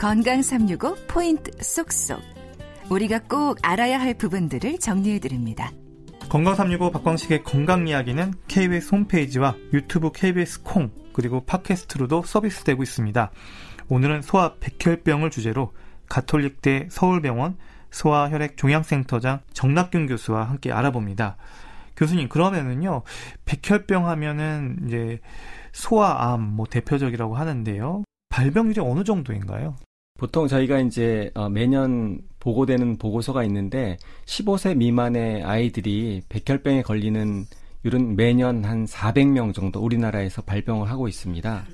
건강 0.00 0.40
365 0.40 0.96
포인트 1.08 1.50
쏙쏙. 1.62 2.22
우리가 2.88 3.18
꼭 3.18 3.58
알아야 3.60 4.00
할 4.00 4.14
부분들을 4.14 4.78
정리해 4.78 5.18
드립니다. 5.18 5.72
건강 6.30 6.54
365 6.54 6.90
박광식의 6.90 7.44
건강 7.44 7.86
이야기는 7.86 8.32
KBS 8.48 8.94
홈페이지와 8.94 9.56
유튜브 9.74 10.10
KBS 10.10 10.62
콩 10.62 10.90
그리고 11.12 11.44
팟캐스트로도 11.44 12.22
서비스되고 12.22 12.82
있습니다. 12.82 13.30
오늘은 13.90 14.22
소아 14.22 14.54
백혈병을 14.60 15.28
주제로 15.28 15.74
가톨릭대 16.08 16.88
서울병원 16.90 17.58
소아혈액 17.90 18.56
종양센터장 18.56 19.40
정낙균 19.52 20.06
교수와 20.06 20.44
함께 20.44 20.72
알아봅니다. 20.72 21.36
교수님 21.98 22.30
그러면은요 22.30 23.02
백혈병 23.44 24.08
하면은 24.08 24.78
이제 24.86 25.20
소아암 25.72 26.40
뭐 26.40 26.64
대표적이라고 26.64 27.36
하는데요. 27.36 28.04
발병률이 28.30 28.80
어느 28.80 29.04
정도인가요? 29.04 29.76
보통 30.20 30.48
저희가 30.48 30.80
이제 30.80 31.30
어, 31.34 31.48
매년 31.48 32.20
보고되는 32.40 32.98
보고서가 32.98 33.42
있는데 33.44 33.96
15세 34.26 34.76
미만의 34.76 35.42
아이들이 35.44 36.20
백혈병에 36.28 36.82
걸리는 36.82 37.46
율은 37.86 38.16
매년 38.16 38.62
한 38.66 38.84
400명 38.84 39.54
정도 39.54 39.80
우리나라에서 39.80 40.42
발병을 40.42 40.90
하고 40.90 41.08
있습니다. 41.08 41.64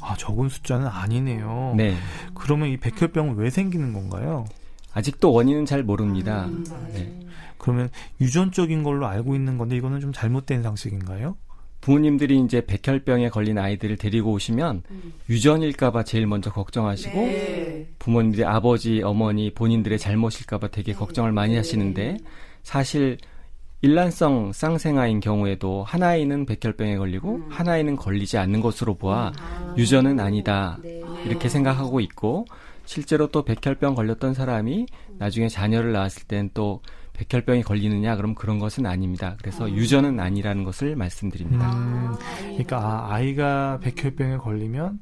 아, 0.00 0.16
적은 0.16 0.48
숫자는 0.48 0.86
아니네요. 0.86 1.74
네. 1.76 1.94
그러면 2.32 2.70
이 2.70 2.78
백혈병은 2.78 3.36
왜 3.36 3.50
생기는 3.50 3.92
건가요? 3.92 4.46
아직도 4.94 5.30
원인은 5.30 5.66
잘 5.66 5.82
모릅니다. 5.82 6.48
네. 6.94 7.20
그러면 7.58 7.90
유전적인 8.22 8.82
걸로 8.82 9.06
알고 9.06 9.34
있는 9.34 9.58
건데 9.58 9.76
이거는 9.76 10.00
좀 10.00 10.14
잘못된 10.14 10.62
상식인가요? 10.62 11.36
부모님들이 11.84 12.40
이제 12.40 12.64
백혈병에 12.64 13.28
걸린 13.28 13.58
아이들을 13.58 13.98
데리고 13.98 14.32
오시면 14.32 14.84
음. 14.90 15.12
유전일까봐 15.28 16.04
제일 16.04 16.26
먼저 16.26 16.50
걱정하시고 16.50 17.14
네. 17.14 17.86
부모님들이 17.98 18.42
아버지, 18.42 19.02
어머니 19.02 19.52
본인들의 19.52 19.98
잘못일까봐 19.98 20.68
되게 20.68 20.92
네. 20.92 20.98
걱정을 20.98 21.32
많이 21.32 21.54
하시는데 21.56 22.16
사실 22.62 23.18
일란성 23.82 24.54
쌍생아인 24.54 25.20
경우에도 25.20 25.84
한 25.84 26.02
아이는 26.02 26.46
백혈병에 26.46 26.96
걸리고 26.96 27.34
음. 27.34 27.46
한 27.50 27.68
아이는 27.68 27.96
걸리지 27.96 28.38
않는 28.38 28.62
것으로 28.62 28.94
보아 28.94 29.32
아. 29.38 29.74
유전은 29.76 30.20
아니다 30.20 30.78
네. 30.82 31.02
이렇게 31.26 31.50
생각하고 31.50 32.00
있고 32.00 32.46
실제로 32.86 33.26
또 33.26 33.44
백혈병 33.44 33.94
걸렸던 33.94 34.32
사람이 34.32 34.86
나중에 35.18 35.48
자녀를 35.48 35.92
낳았을 35.92 36.22
땐또 36.28 36.80
백혈병이 37.14 37.62
걸리느냐 37.62 38.16
그럼 38.16 38.34
그런 38.34 38.58
것은 38.58 38.86
아닙니다. 38.86 39.36
그래서 39.38 39.66
음. 39.66 39.74
유전은 39.74 40.20
아니라는 40.20 40.64
것을 40.64 40.96
말씀드립니다. 40.96 41.72
음, 41.72 42.14
그러니까 42.40 43.12
아, 43.12 43.20
이가 43.20 43.78
백혈병에 43.80 44.36
걸리면 44.38 45.00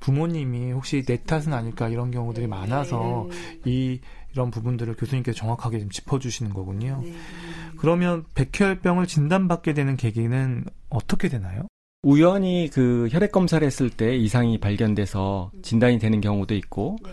부모님이 0.00 0.72
혹시 0.72 1.02
내 1.02 1.16
탓은 1.22 1.52
아닐까 1.52 1.88
이런 1.88 2.10
경우들이 2.10 2.46
많아서 2.46 3.26
네. 3.30 3.60
이 3.64 4.00
이런 4.32 4.50
부분들을 4.50 4.94
교수님께서 4.96 5.36
정확하게 5.36 5.80
좀 5.80 5.88
짚어주시는 5.88 6.52
거군요. 6.52 7.00
네. 7.02 7.14
그러면 7.78 8.24
백혈병을 8.34 9.06
진단받게 9.06 9.72
되는 9.72 9.96
계기는 9.96 10.64
어떻게 10.90 11.28
되나요? 11.28 11.66
우연히 12.02 12.68
그 12.70 13.08
혈액 13.10 13.32
검사를 13.32 13.64
했을 13.66 13.88
때 13.88 14.14
이상이 14.14 14.58
발견돼서 14.58 15.50
진단이 15.62 15.98
되는 15.98 16.20
경우도 16.20 16.54
있고 16.54 16.98
네. 17.02 17.10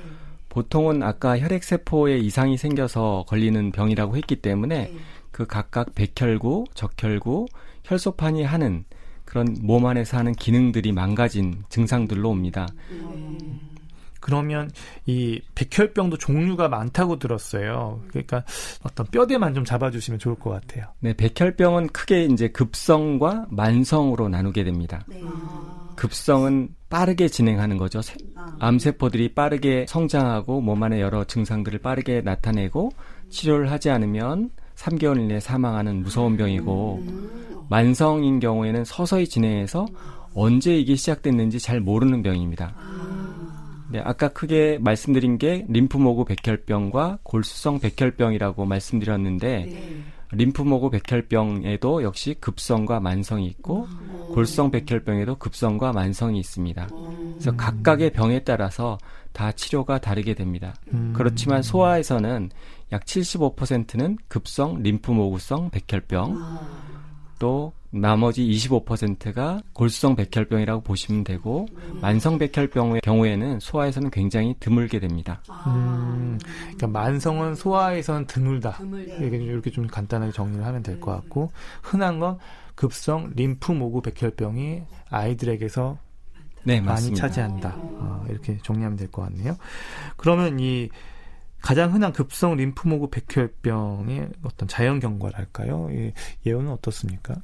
보통은 0.51 1.01
아까 1.01 1.39
혈액세포에 1.39 2.17
이상이 2.17 2.57
생겨서 2.57 3.23
걸리는 3.27 3.71
병이라고 3.71 4.17
했기 4.17 4.35
때문에 4.35 4.89
네. 4.91 4.97
그 5.31 5.47
각각 5.47 5.95
백혈구, 5.95 6.65
적혈구, 6.73 7.47
혈소판이 7.85 8.43
하는 8.43 8.83
그런 9.23 9.55
몸 9.61 9.85
안에서 9.85 10.17
하는 10.17 10.33
기능들이 10.33 10.91
망가진 10.91 11.63
증상들로 11.69 12.29
옵니다. 12.29 12.67
음. 12.89 13.61
그러면 14.19 14.69
이 15.05 15.41
백혈병도 15.55 16.17
종류가 16.17 16.67
많다고 16.67 17.17
들었어요. 17.17 18.01
그러니까 18.09 18.43
어떤 18.83 19.05
뼈대만 19.07 19.53
좀 19.53 19.63
잡아주시면 19.63 20.19
좋을 20.19 20.35
것 20.35 20.49
같아요. 20.49 20.85
네, 20.99 21.13
백혈병은 21.13 21.87
크게 21.87 22.25
이제 22.25 22.49
급성과 22.49 23.47
만성으로 23.49 24.27
나누게 24.27 24.65
됩니다. 24.65 25.03
네. 25.07 25.21
급성은 25.95 26.69
빠르게 26.89 27.27
진행하는 27.27 27.77
거죠. 27.77 28.01
아. 28.35 28.55
암세포들이 28.59 29.33
빠르게 29.33 29.85
성장하고 29.87 30.61
몸 30.61 30.83
안에 30.83 30.99
여러 31.01 31.23
증상들을 31.23 31.79
빠르게 31.79 32.21
나타내고 32.21 32.91
치료를 33.29 33.71
하지 33.71 33.89
않으면 33.89 34.49
3개월 34.75 35.19
이내에 35.21 35.39
사망하는 35.39 36.01
무서운 36.03 36.37
병이고 36.37 37.03
음. 37.07 37.65
만성인 37.69 38.39
경우에는 38.39 38.83
서서히 38.83 39.27
진행해서 39.27 39.87
언제 40.33 40.75
이게 40.75 40.95
시작됐는지 40.95 41.59
잘 41.59 41.79
모르는 41.79 42.23
병입니다. 42.23 42.73
아. 42.75 43.87
네, 43.91 43.99
아까 44.03 44.29
크게 44.29 44.77
말씀드린 44.79 45.37
게 45.37 45.65
림프모구 45.67 46.23
백혈병과 46.25 47.19
골수성 47.23 47.79
백혈병이라고 47.79 48.65
말씀드렸는데 48.65 49.65
네. 49.65 50.03
림프모구 50.31 50.91
백혈병에도 50.91 52.03
역시 52.03 52.35
급성과 52.39 53.01
만성이 53.01 53.47
있고 53.47 53.87
음. 53.91 54.10
골성 54.33 54.71
백혈병에도 54.71 55.35
급성과 55.35 55.93
만성이 55.93 56.39
있습니다. 56.39 56.87
그래서 57.33 57.55
각각의 57.55 58.11
병에 58.11 58.43
따라서 58.43 58.97
다 59.33 59.51
치료가 59.51 59.99
다르게 59.99 60.33
됩니다. 60.33 60.73
음. 60.93 61.13
그렇지만 61.15 61.61
소아에서는 61.61 62.49
약 62.91 63.05
75%는 63.05 64.17
급성 64.27 64.81
림프모구성 64.81 65.69
백혈병, 65.69 66.37
또 67.41 67.73
나머지 67.89 68.43
25%가 68.47 69.59
골수성 69.73 70.15
백혈병이라고 70.15 70.81
보시면 70.83 71.23
되고 71.23 71.65
만성 71.99 72.37
백혈병의 72.37 73.01
경우에는 73.01 73.59
소아에서는 73.59 74.11
굉장히 74.11 74.55
드물게 74.59 74.99
됩니다. 74.99 75.41
음, 75.65 76.37
그러니까 76.61 76.85
만성은 76.87 77.55
소아에서는 77.55 78.27
드물다. 78.27 78.77
이렇게, 79.19 79.37
이렇게 79.37 79.71
좀 79.71 79.87
간단하게 79.87 80.31
정리를 80.31 80.63
하면 80.63 80.83
될 80.83 80.99
것 80.99 81.11
같고 81.13 81.51
흔한 81.81 82.19
건 82.19 82.37
급성 82.75 83.31
림프 83.35 83.71
모구 83.71 84.03
백혈병이 84.03 84.83
아이들에게서 85.09 85.97
네, 86.63 86.75
많이 86.75 86.85
맞습니다. 86.85 87.27
차지한다. 87.27 87.73
어, 87.75 88.23
이렇게 88.29 88.59
정리하면 88.61 88.97
될 88.97 89.09
것 89.09 89.23
같네요. 89.23 89.57
그러면 90.15 90.59
이 90.59 90.89
가장 91.61 91.93
흔한 91.93 92.11
급성 92.13 92.55
림프모구 92.55 93.09
백혈병의 93.11 94.29
어떤 94.43 94.67
자연 94.67 94.99
경과랄까요? 94.99 95.89
이 95.91 96.11
예후는 96.45 96.71
어떻습니까? 96.71 97.35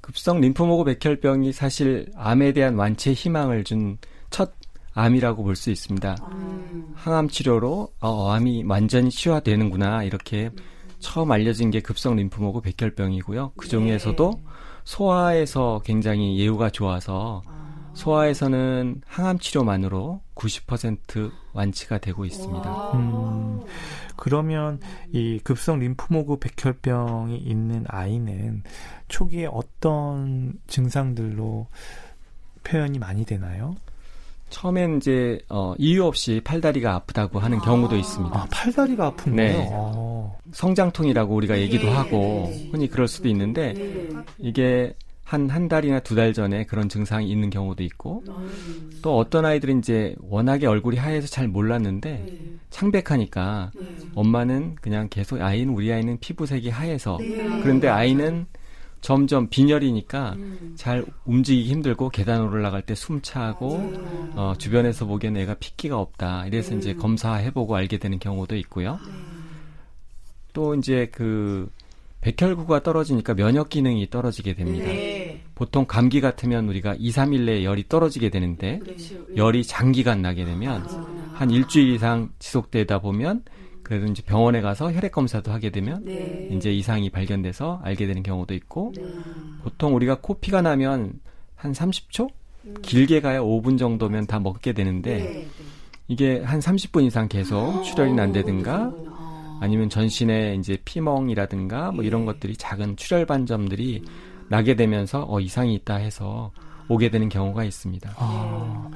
급성 0.00 0.40
림프모구 0.40 0.84
백혈병이 0.84 1.52
사실 1.52 2.10
암에 2.14 2.52
대한 2.52 2.74
완치 2.76 3.12
희망을 3.12 3.64
준 3.64 3.98
첫 4.30 4.52
암이라고 4.94 5.42
볼 5.44 5.56
수 5.56 5.70
있습니다. 5.70 6.16
음. 6.32 6.92
항암 6.94 7.28
치료로 7.28 7.88
어, 8.00 8.30
암이 8.30 8.64
완전히 8.66 9.10
치유되는구나 9.10 10.04
이렇게 10.04 10.50
처음 10.98 11.32
알려진 11.32 11.70
게 11.70 11.80
급성 11.80 12.16
림프모구 12.16 12.62
백혈병이고요. 12.62 13.52
그 13.56 13.68
중에서도 13.68 14.32
네. 14.34 14.42
소아에서 14.84 15.82
굉장히 15.84 16.38
예후가 16.38 16.70
좋아서 16.70 17.42
소아에서는 17.96 19.02
항암 19.06 19.38
치료만으로 19.38 20.20
90% 20.34 21.32
완치가 21.52 21.98
되고 21.98 22.24
있습니다. 22.24 22.92
음, 22.92 23.62
그러면 24.16 24.80
이 25.12 25.40
급성 25.42 25.78
림프모구 25.78 26.38
백혈병이 26.38 27.38
있는 27.38 27.84
아이는 27.88 28.62
초기에 29.08 29.46
어떤 29.50 30.54
증상들로 30.66 31.66
표현이 32.64 32.98
많이 32.98 33.24
되나요? 33.24 33.74
처음엔 34.50 34.98
이제 34.98 35.40
어, 35.48 35.74
이유 35.78 36.04
없이 36.04 36.40
팔다리가 36.44 36.94
아프다고 36.94 37.40
하는 37.40 37.58
아, 37.58 37.62
경우도 37.62 37.96
있습니다. 37.96 38.38
아, 38.38 38.46
팔다리가 38.50 39.06
아픈 39.06 39.34
네. 39.34 39.68
아. 39.72 40.32
성장통이라고 40.52 41.34
우리가 41.34 41.58
얘기도 41.58 41.86
네. 41.86 41.92
하고 41.92 42.52
흔히 42.70 42.88
그럴 42.88 43.08
수도 43.08 43.28
있는데 43.28 43.72
네. 43.72 44.08
이게 44.38 44.94
한, 45.26 45.50
한 45.50 45.66
달이나 45.68 45.98
두 46.00 46.14
달 46.14 46.32
전에 46.32 46.64
그런 46.64 46.88
증상이 46.88 47.28
있는 47.28 47.50
경우도 47.50 47.82
있고, 47.82 48.22
또 49.02 49.18
어떤 49.18 49.44
아이들은 49.44 49.80
이제 49.80 50.14
워낙에 50.20 50.66
얼굴이 50.66 50.96
하얘서 50.96 51.26
잘 51.26 51.48
몰랐는데, 51.48 52.10
네. 52.10 52.40
창백하니까 52.70 53.72
네. 53.74 53.86
엄마는 54.14 54.76
그냥 54.80 55.08
계속 55.10 55.40
아이는, 55.40 55.74
우리 55.74 55.92
아이는 55.92 56.18
피부색이 56.20 56.70
하얘서, 56.70 57.18
네. 57.20 57.60
그런데 57.62 57.88
아이는 57.88 58.46
점점 59.00 59.48
빈혈이니까 59.48 60.34
음. 60.36 60.74
잘 60.76 61.04
움직이기 61.24 61.70
힘들고 61.70 62.08
계단 62.10 62.42
올라갈 62.42 62.82
때 62.82 62.94
숨차고 62.94 63.92
어, 64.34 64.54
주변에서 64.58 65.06
보기엔 65.06 65.36
애가 65.36 65.54
핏기가 65.60 65.98
없다. 65.98 66.46
이래서 66.46 66.74
이제 66.76 66.92
음. 66.92 66.98
검사해보고 66.98 67.74
알게 67.76 67.98
되는 67.98 68.18
경우도 68.18 68.56
있고요. 68.56 68.98
또 70.52 70.74
이제 70.74 71.08
그 71.12 71.68
백혈구가 72.20 72.82
떨어지니까 72.82 73.34
면역 73.34 73.68
기능이 73.68 74.10
떨어지게 74.10 74.54
됩니다. 74.54 74.86
네. 74.86 75.42
보통 75.54 75.86
감기 75.86 76.20
같으면 76.20 76.68
우리가 76.68 76.94
2, 76.98 77.10
3일 77.10 77.44
내에 77.44 77.64
열이 77.64 77.88
떨어지게 77.88 78.30
되는데 78.30 78.80
열이 79.36 79.64
장기간 79.64 80.22
나게 80.22 80.44
되면 80.44 80.82
아. 80.88 81.32
한 81.34 81.50
일주일 81.50 81.94
이상 81.94 82.30
지속되다 82.38 83.00
보면 83.00 83.44
그래도 83.82 84.06
이제 84.06 84.22
병원에 84.22 84.60
가서 84.60 84.92
혈액 84.92 85.12
검사도 85.12 85.52
하게 85.52 85.70
되면 85.70 86.04
네. 86.04 86.48
이제 86.50 86.72
이상이 86.72 87.08
발견돼서 87.10 87.80
알게 87.84 88.06
되는 88.06 88.22
경우도 88.22 88.52
있고 88.54 88.92
네. 88.96 89.02
보통 89.62 89.94
우리가 89.94 90.18
코피가 90.20 90.60
나면 90.62 91.20
한 91.54 91.72
30초 91.72 92.28
음. 92.64 92.74
길게 92.82 93.20
가야 93.20 93.40
5분 93.40 93.78
정도면 93.78 94.26
다 94.26 94.40
먹게 94.40 94.72
되는데 94.72 95.18
네. 95.18 95.48
이게 96.08 96.40
한 96.40 96.60
30분 96.60 97.04
이상 97.04 97.28
계속 97.28 97.82
출혈이 97.82 98.12
난다든가 98.14 98.92
아니면 99.60 99.88
전신에 99.88 100.54
이제 100.54 100.76
피멍이라든가 100.84 101.92
뭐 101.92 102.04
이런 102.04 102.24
것들이 102.24 102.56
작은 102.56 102.96
출혈 102.96 103.26
반점들이 103.26 104.04
나게 104.48 104.74
되면서 104.76 105.24
어 105.28 105.40
이상이 105.40 105.74
있다 105.74 105.96
해서 105.96 106.52
오게 106.88 107.10
되는 107.10 107.28
경우가 107.28 107.64
있습니다. 107.64 108.14
아, 108.16 108.90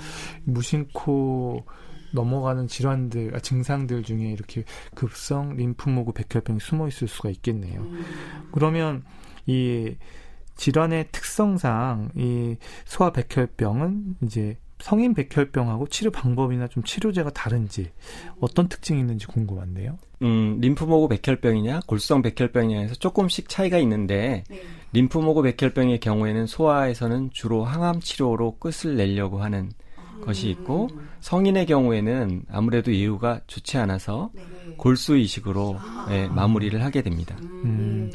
무심코 0.44 1.64
넘어가는 2.12 2.66
질환들, 2.66 3.34
아, 3.34 3.40
증상들 3.40 4.02
중에 4.02 4.30
이렇게 4.30 4.64
급성 4.94 5.56
림프모구 5.56 6.12
백혈병이 6.12 6.60
숨어 6.60 6.88
있을 6.88 7.08
수가 7.08 7.30
있겠네요. 7.30 7.80
음. 7.80 8.04
그러면 8.52 9.04
이 9.46 9.96
질환의 10.56 11.08
특성상 11.12 12.10
이 12.16 12.56
소아 12.84 13.12
백혈병은 13.12 14.16
이제 14.22 14.58
성인 14.80 15.14
백혈병하고 15.14 15.88
치료 15.88 16.10
방법이나 16.10 16.68
좀 16.68 16.82
치료제가 16.82 17.30
다른지 17.30 17.90
어떤 18.40 18.68
특징이 18.68 19.00
있는지 19.00 19.26
궁금한데요. 19.26 19.98
음, 20.22 20.58
림프모구 20.60 21.08
백혈병이냐 21.08 21.80
골수성 21.86 22.22
백혈병이냐에서 22.22 22.94
조금씩 22.94 23.48
차이가 23.48 23.78
있는데 23.78 24.44
네. 24.48 24.62
림프모구 24.92 25.42
백혈병의 25.42 26.00
경우에는 26.00 26.46
소아에서는 26.46 27.30
주로 27.32 27.64
항암 27.64 28.00
치료로 28.00 28.58
끝을 28.58 28.96
내려고 28.96 29.42
하는 29.42 29.70
음. 29.98 30.20
것이 30.20 30.50
있고 30.50 30.88
성인의 31.20 31.66
경우에는 31.66 32.42
아무래도 32.50 32.90
이유가 32.90 33.40
좋지 33.46 33.78
않아서 33.78 34.30
네. 34.34 34.42
골수 34.76 35.16
이식으로 35.16 35.76
아. 35.78 36.06
네, 36.08 36.28
마무리를 36.28 36.82
하게 36.82 37.02
됩니다. 37.02 37.36
음. 37.40 38.10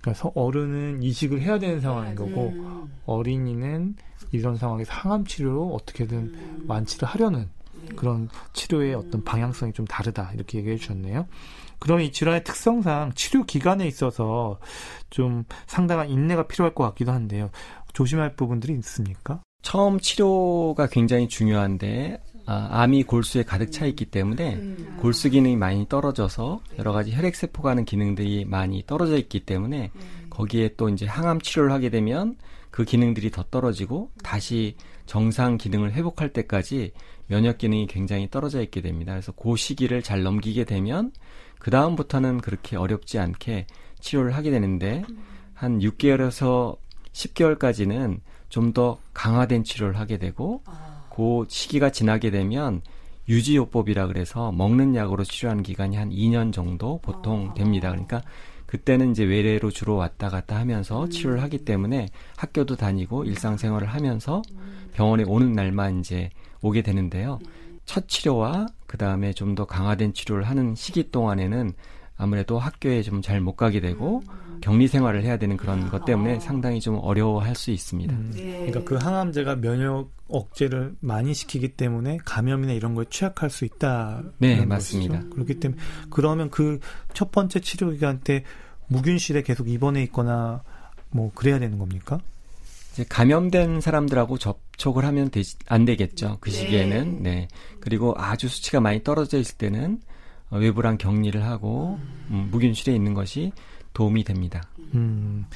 그러니까 0.00 0.30
어른은 0.34 1.02
이식을 1.02 1.40
해야 1.40 1.58
되는 1.58 1.80
상황인 1.80 2.14
거고 2.14 2.48
음. 2.48 2.90
어린이는 3.06 3.96
이런 4.32 4.56
상황에서 4.56 4.92
항암 4.92 5.24
치료로 5.24 5.74
어떻게든 5.74 6.16
음. 6.18 6.64
완치를 6.68 7.08
하려는 7.08 7.48
네. 7.82 7.94
그런 7.96 8.28
치료의 8.52 8.94
어떤 8.94 9.24
방향성이 9.24 9.72
좀 9.72 9.86
다르다 9.86 10.32
이렇게 10.34 10.58
얘기해 10.58 10.76
주셨네요. 10.76 11.26
그러면 11.78 12.04
이 12.04 12.12
질환의 12.12 12.44
특성상 12.44 13.12
치료 13.14 13.44
기간에 13.44 13.86
있어서 13.86 14.58
좀 15.10 15.44
상당한 15.66 16.08
인내가 16.08 16.46
필요할 16.46 16.74
것 16.74 16.84
같기도 16.84 17.12
한데요. 17.12 17.50
조심할 17.92 18.34
부분들이 18.34 18.74
있습니까? 18.74 19.42
처음 19.62 19.98
치료가 19.98 20.86
굉장히 20.86 21.28
중요한데 21.28 22.20
아, 22.22 22.27
암이 22.50 23.04
골수에 23.04 23.42
가득 23.42 23.70
차 23.70 23.86
있기 23.86 24.06
때문에 24.06 24.54
음. 24.54 24.96
골수 25.00 25.30
기능이 25.30 25.56
많이 25.56 25.86
떨어져서 25.88 26.60
여러 26.78 26.92
가지 26.92 27.12
혈액 27.12 27.36
세포가 27.36 27.70
하는 27.70 27.84
기능들이 27.84 28.44
많이 28.46 28.84
떨어져 28.86 29.16
있기 29.18 29.40
때문에 29.40 29.90
거기에 30.30 30.70
또 30.76 30.88
이제 30.88 31.06
항암 31.06 31.40
치료를 31.40 31.72
하게 31.72 31.90
되면 31.90 32.36
그 32.70 32.84
기능들이 32.84 33.30
더 33.30 33.44
떨어지고 33.44 34.10
다시 34.22 34.76
정상 35.06 35.56
기능을 35.56 35.92
회복할 35.92 36.32
때까지 36.32 36.92
면역 37.26 37.58
기능이 37.58 37.86
굉장히 37.86 38.30
떨어져 38.30 38.62
있게 38.62 38.80
됩니다. 38.80 39.12
그래서 39.12 39.32
그 39.32 39.56
시기를 39.56 40.02
잘 40.02 40.22
넘기게 40.22 40.64
되면 40.64 41.12
그 41.58 41.70
다음부터는 41.70 42.40
그렇게 42.40 42.76
어렵지 42.76 43.18
않게 43.18 43.66
치료를 44.00 44.34
하게 44.34 44.50
되는데 44.50 45.04
한 45.54 45.80
6개월에서 45.80 46.76
10개월까지는 47.12 48.20
좀 48.48 48.72
더 48.72 48.98
강화된 49.12 49.64
치료를 49.64 49.98
하게 49.98 50.18
되고 50.18 50.62
그 51.18 51.44
시기가 51.48 51.90
지나게 51.90 52.30
되면 52.30 52.80
유지요법이라 53.28 54.06
그래서 54.06 54.52
먹는 54.52 54.94
약으로 54.94 55.24
치료하는 55.24 55.64
기간이 55.64 55.96
한 55.96 56.10
2년 56.10 56.52
정도 56.52 57.00
보통 57.02 57.52
됩니다. 57.54 57.90
그러니까 57.90 58.22
그때는 58.66 59.10
이제 59.10 59.24
외래로 59.24 59.72
주로 59.72 59.96
왔다 59.96 60.28
갔다 60.28 60.56
하면서 60.56 61.02
음. 61.04 61.10
치료를 61.10 61.42
하기 61.42 61.64
때문에 61.64 62.08
학교도 62.36 62.76
다니고 62.76 63.24
일상생활을 63.24 63.88
하면서 63.88 64.42
병원에 64.94 65.24
오는 65.24 65.52
날만 65.52 65.98
이제 66.00 66.30
오게 66.62 66.82
되는데요. 66.82 67.40
첫 67.84 68.06
치료와 68.06 68.66
그 68.86 68.96
다음에 68.96 69.32
좀 69.32 69.56
더 69.56 69.64
강화된 69.64 70.12
치료를 70.14 70.44
하는 70.44 70.76
시기 70.76 71.10
동안에는 71.10 71.72
아무래도 72.16 72.58
학교에 72.60 73.02
좀 73.02 73.22
잘 73.22 73.40
못 73.40 73.56
가게 73.56 73.80
되고 73.80 74.22
음. 74.28 74.47
격리 74.68 74.86
생활을 74.88 75.22
해야 75.24 75.38
되는 75.38 75.56
그런 75.56 75.88
것 75.88 76.04
때문에 76.04 76.36
아. 76.36 76.40
상당히 76.40 76.80
좀 76.80 76.98
어려워할 77.00 77.54
수 77.54 77.70
있습니다. 77.70 78.14
음. 78.14 78.32
네. 78.34 78.66
그러니까 78.66 78.84
그 78.84 78.96
항암제가 78.96 79.56
면역 79.56 80.10
억제를 80.28 80.94
많이 81.00 81.32
시키기 81.32 81.68
때문에 81.68 82.18
감염이나 82.24 82.72
이런 82.74 82.94
거에 82.94 83.06
취약할 83.08 83.48
수 83.48 83.64
있다. 83.64 84.22
네, 84.38 84.66
맞습니다. 84.66 85.14
것이죠. 85.14 85.30
그렇기 85.30 85.54
때문에 85.60 85.80
그러면 86.10 86.50
그 86.50 86.78
첫 87.18 87.32
번째 87.32 87.58
치료 87.58 87.90
기간 87.90 88.20
때 88.20 88.44
무균실에 88.86 89.42
계속 89.42 89.68
입원해 89.68 90.02
있거나 90.04 90.62
뭐 91.10 91.32
그래야 91.34 91.58
되는 91.58 91.78
겁니까? 91.78 92.20
이제 92.92 93.04
감염된 93.08 93.80
사람들하고 93.80 94.38
접촉을 94.38 95.04
하면 95.04 95.30
되지, 95.30 95.56
안 95.66 95.84
되겠죠. 95.84 96.38
그 96.40 96.50
시기에는. 96.50 97.22
네. 97.22 97.30
네. 97.34 97.48
그리고 97.80 98.14
아주 98.16 98.48
수치가 98.48 98.80
많이 98.80 99.02
떨어져 99.02 99.38
있을 99.38 99.56
때는 99.56 100.00
어, 100.50 100.58
외부랑 100.58 100.96
격리를 100.98 101.42
하고 101.44 101.98
음, 102.30 102.48
무균실에 102.52 102.94
있는 102.94 103.14
것이 103.14 103.50
도움이 103.98 104.22
됩니다. 104.22 104.62
음. 104.94 105.46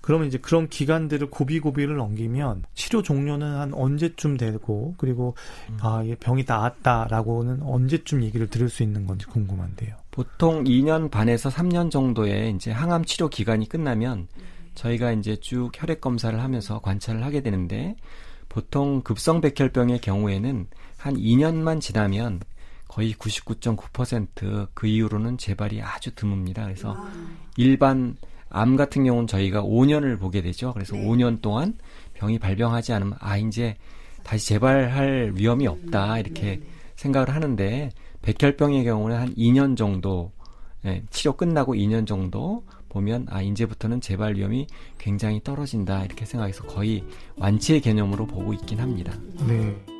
그러면 0.00 0.26
이제 0.26 0.36
그런 0.36 0.68
기간들을 0.68 1.30
고비고비를 1.30 1.94
넘기면 1.94 2.64
치료 2.74 3.00
종료는 3.00 3.54
한 3.54 3.72
언제쯤 3.72 4.36
되고 4.36 4.96
그리고 4.98 5.36
음. 5.70 5.78
아, 5.80 6.02
이 6.02 6.16
병이 6.16 6.42
나았다라고는 6.44 7.62
언제쯤 7.62 8.24
얘기를 8.24 8.48
들을 8.48 8.68
수 8.68 8.82
있는 8.82 9.06
건지 9.06 9.26
궁금한데요. 9.26 9.94
보통 10.10 10.64
2년 10.64 11.12
반에서 11.12 11.48
3년 11.48 11.92
정도의 11.92 12.50
이제 12.56 12.72
항암 12.72 13.04
치료 13.04 13.28
기간이 13.28 13.68
끝나면 13.68 14.26
저희가 14.74 15.12
이제 15.12 15.36
쭉 15.36 15.70
혈액 15.72 16.00
검사를 16.00 16.36
하면서 16.42 16.80
관찰을 16.80 17.22
하게 17.22 17.40
되는데 17.40 17.94
보통 18.48 19.02
급성 19.02 19.40
백혈병의 19.40 20.00
경우에는 20.00 20.66
한 20.96 21.14
2년만 21.14 21.80
지나면 21.80 22.40
거의 22.92 23.14
99.9%그 23.14 24.86
이후로는 24.86 25.38
재발이 25.38 25.80
아주 25.80 26.14
드뭅니다. 26.14 26.64
그래서 26.64 26.94
아. 26.94 27.10
일반 27.56 28.16
암 28.50 28.76
같은 28.76 29.04
경우는 29.04 29.26
저희가 29.26 29.62
5년을 29.62 30.18
보게 30.18 30.42
되죠. 30.42 30.74
그래서 30.74 30.94
네. 30.94 31.06
5년 31.06 31.40
동안 31.40 31.72
병이 32.12 32.38
발병하지 32.38 32.92
않으면 32.92 33.14
아 33.18 33.38
이제 33.38 33.76
다시 34.22 34.48
재발할 34.48 35.32
위험이 35.36 35.66
없다 35.68 36.18
이렇게 36.18 36.56
네. 36.56 36.60
생각을 36.96 37.34
하는데 37.34 37.90
백혈병의 38.20 38.84
경우는 38.84 39.16
한 39.16 39.34
2년 39.36 39.74
정도 39.74 40.30
예, 40.84 41.02
치료 41.08 41.32
끝나고 41.32 41.74
2년 41.74 42.06
정도 42.06 42.62
보면 42.90 43.26
아 43.30 43.40
이제부터는 43.40 44.02
재발 44.02 44.36
위험이 44.36 44.66
굉장히 44.98 45.42
떨어진다 45.42 46.04
이렇게 46.04 46.26
생각해서 46.26 46.64
거의 46.64 47.02
완치의 47.36 47.80
개념으로 47.80 48.26
보고 48.26 48.52
있긴 48.52 48.80
합니다. 48.80 49.14
네. 49.48 49.91